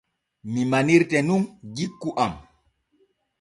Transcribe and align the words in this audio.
Mi 0.53 0.61
manirte 0.71 1.17
nun 1.27 1.43
jikku 1.81 2.09
am. 2.25 2.33